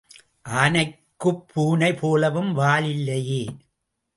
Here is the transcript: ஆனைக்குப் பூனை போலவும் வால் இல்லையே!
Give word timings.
ஆனைக்குப் 0.55 1.43
பூனை 1.47 1.93
போலவும் 1.93 2.51
வால் 2.53 2.85
இல்லையே! 2.85 3.41